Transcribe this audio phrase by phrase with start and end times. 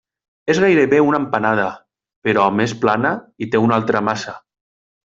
[0.53, 1.67] És gairebé una empanada,
[2.29, 3.17] però més plana
[3.47, 4.37] i té una altra massa.